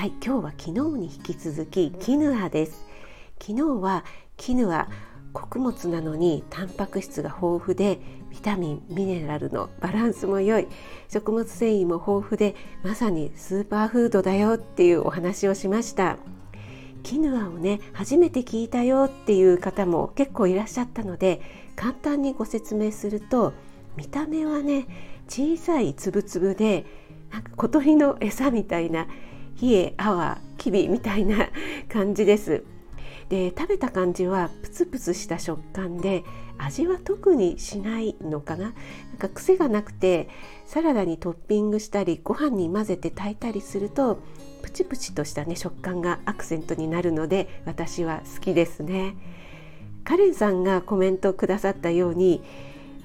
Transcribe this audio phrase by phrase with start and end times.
[0.00, 2.86] はい今日は昨日に引き続きキヌアです。
[3.38, 4.02] 昨日は
[4.38, 4.88] キヌア
[5.34, 8.00] 穀物なのにタンパク質が豊富で
[8.30, 10.68] ビタミンミネラルのバランスも良い
[11.10, 16.16] 食物繊維も豊富でまさにスーパーフードだよっていうお話をしました。
[17.02, 21.42] キヌアをね初めて聞いたよっていう方も結構いらっしゃったので
[21.76, 23.52] 簡単にご説明すると
[23.96, 24.86] 見た目はね
[25.28, 26.86] 小さいつぶつぶで
[27.30, 29.06] なんか小鳥の餌みたいな
[29.60, 31.48] 冷え泡きびみたいな
[31.88, 32.64] 感じです。
[33.28, 36.24] で食べた感じはプツプツした食感で
[36.58, 38.64] 味は特にしないのかな？
[38.64, 38.72] なん
[39.18, 40.28] か癖がなくて
[40.66, 44.18] サラダにトッピングしたりご飯に混ぜて炊いたりすると
[44.62, 49.14] プチプチとしたね食感がアクセントになるので私は好きですね。
[50.02, 52.42] カレンさんがコメントくださったように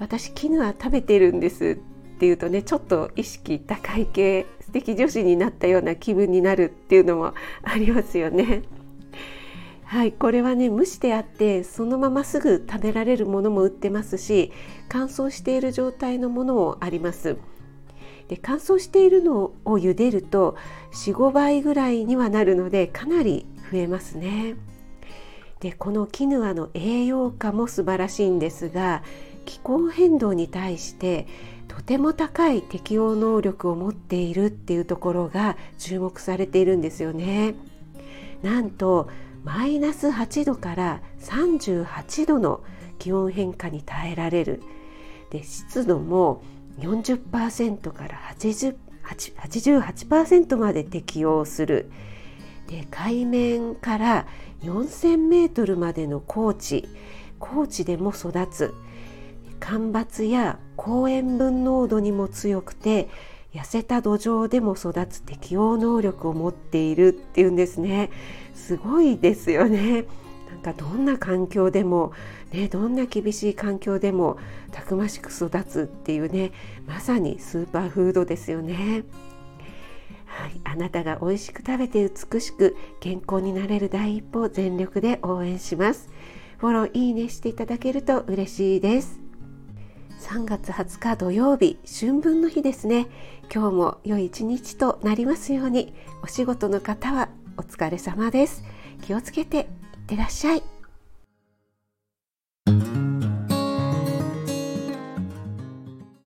[0.00, 1.78] 私キヌア食べてるんです
[2.16, 7.32] っていうとねちょっと意識高い系素敵女子になったような気分になるっていうのも
[7.62, 8.62] ありますよね。
[9.84, 14.50] はいこれはね蒸してあってそのまますぐ食べられるものも売ってますし
[14.88, 17.36] 乾燥している状態のものもあります。
[18.28, 20.56] で乾燥しているのを茹でると
[20.92, 24.56] 45倍ぐらいにはなるのでかなり増えますね。
[25.60, 29.02] でこのキヌアの栄養価も素晴らしいんですが
[29.46, 31.26] 気候変動に対して
[31.68, 37.54] とても高い適応能力を持っているっていうところが注目されているんですよね。
[38.42, 39.08] なんと
[39.44, 42.62] マイナス8度から38度の
[42.98, 44.62] 気温変化に耐えられる。
[45.30, 46.42] で湿度も
[46.78, 51.90] 40%から88%まで適応する。
[52.68, 54.26] で海面から
[54.62, 56.88] 4000メートルまでの高地
[57.38, 58.74] 高地でも育つ。
[59.60, 63.08] 干ばつや高塩分濃度にも強くて
[63.54, 68.10] 痩せた土壌でも育つ適応能力を持っているっていうんですね
[68.54, 70.04] すごいですよね
[70.50, 72.12] なんかどんな環境でも、
[72.52, 74.38] ね、どんな厳しい環境でも
[74.72, 76.52] たくましく育つっていうね
[76.86, 79.04] まさにスーパーフードですよね。
[80.24, 86.10] はい、あなたが美味しく食べて美しく健康になれる第一歩を全力で応援します。
[86.58, 89.25] フォローいいねしていただけると嬉しいです。
[90.20, 93.06] 3月20日土曜日春分の日ですね。
[93.52, 95.94] 今日も良い一日となりますように。
[96.22, 98.64] お仕事の方はお疲れ様です。
[99.02, 99.66] 気をつけていっ
[100.06, 100.75] てらっしゃい。